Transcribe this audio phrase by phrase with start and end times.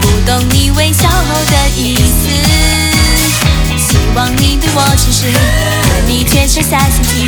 [0.00, 2.28] 不懂你微笑后的意思，
[3.78, 7.25] 希望你对我诚实，可你却剩下心机。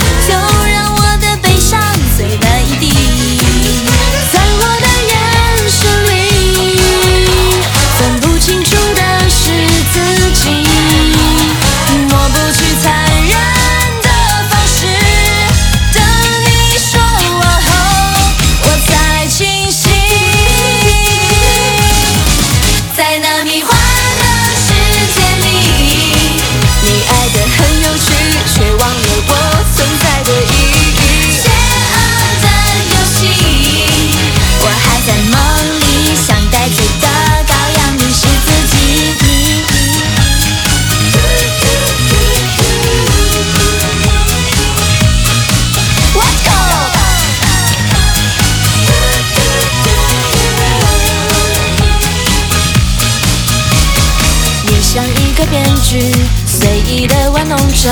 [54.98, 56.10] 像一个编剧，
[56.44, 57.88] 随意的玩弄着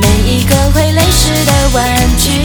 [0.00, 1.84] 每一个会泪湿的玩
[2.16, 2.40] 具。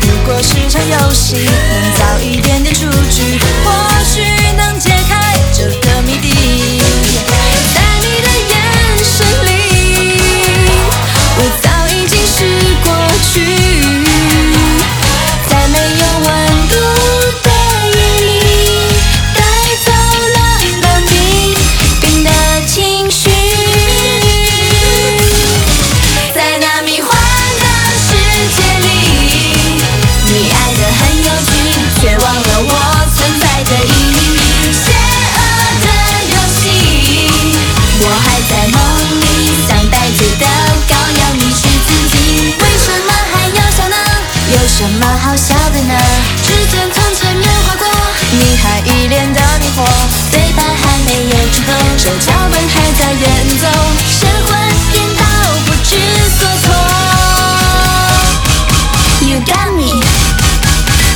[0.00, 1.48] 如果是场游戏，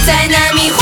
[0.05, 0.82] 在纳米。